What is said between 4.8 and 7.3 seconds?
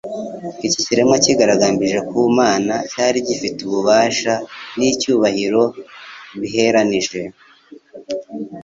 icvubahiro biheranije.